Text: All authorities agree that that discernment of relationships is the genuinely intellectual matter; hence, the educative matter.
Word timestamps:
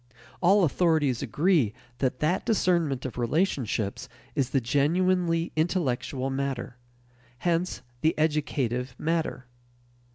All 0.41 0.63
authorities 0.63 1.21
agree 1.21 1.75
that 1.99 2.21
that 2.21 2.43
discernment 2.43 3.05
of 3.05 3.19
relationships 3.19 4.09
is 4.33 4.49
the 4.49 4.59
genuinely 4.59 5.51
intellectual 5.55 6.31
matter; 6.31 6.77
hence, 7.37 7.83
the 8.01 8.17
educative 8.17 8.95
matter. 8.97 9.45